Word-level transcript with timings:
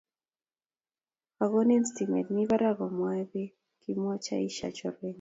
Ongni 1.43 1.75
sitimet 1.85 2.27
mi 2.35 2.43
barak 2.49 2.77
omwoe 2.87 3.23
Bek, 3.31 3.51
kimwoch 3.81 4.27
Aisha 4.37 4.67
chorwenyi 4.77 5.09